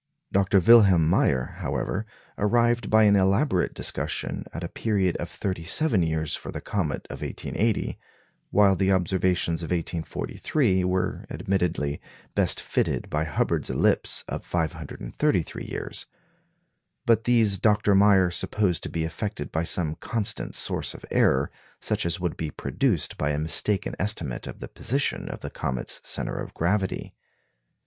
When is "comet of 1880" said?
6.59-7.99